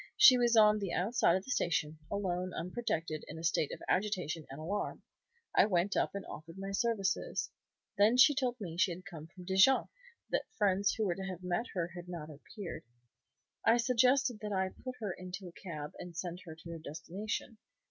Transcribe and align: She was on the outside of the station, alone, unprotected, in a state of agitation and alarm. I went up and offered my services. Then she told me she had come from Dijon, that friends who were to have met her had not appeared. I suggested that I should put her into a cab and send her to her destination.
She 0.17 0.35
was 0.35 0.55
on 0.55 0.79
the 0.79 0.93
outside 0.93 1.35
of 1.35 1.45
the 1.45 1.51
station, 1.51 1.99
alone, 2.09 2.55
unprotected, 2.55 3.23
in 3.27 3.37
a 3.37 3.43
state 3.43 3.71
of 3.71 3.83
agitation 3.87 4.47
and 4.49 4.59
alarm. 4.59 5.03
I 5.55 5.67
went 5.67 5.95
up 5.95 6.15
and 6.15 6.25
offered 6.25 6.57
my 6.57 6.71
services. 6.71 7.51
Then 7.99 8.17
she 8.17 8.33
told 8.33 8.55
me 8.59 8.77
she 8.79 8.89
had 8.93 9.05
come 9.05 9.27
from 9.27 9.45
Dijon, 9.45 9.89
that 10.31 10.49
friends 10.57 10.95
who 10.95 11.05
were 11.05 11.13
to 11.13 11.25
have 11.27 11.43
met 11.43 11.67
her 11.75 11.89
had 11.95 12.07
not 12.09 12.31
appeared. 12.31 12.81
I 13.63 13.77
suggested 13.77 14.39
that 14.39 14.51
I 14.51 14.69
should 14.69 14.83
put 14.83 14.95
her 15.01 15.13
into 15.13 15.47
a 15.47 15.51
cab 15.51 15.91
and 15.99 16.17
send 16.17 16.41
her 16.45 16.55
to 16.55 16.71
her 16.71 16.79
destination. 16.79 17.59